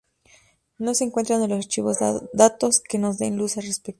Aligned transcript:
No 0.79 0.95
se 0.95 1.03
encuentran 1.03 1.43
en 1.43 1.49
los 1.51 1.59
archivos 1.59 1.97
datos 2.33 2.79
que 2.79 2.97
nos 2.97 3.19
den 3.19 3.37
luz 3.37 3.57
al 3.57 3.65
respecto. 3.65 3.89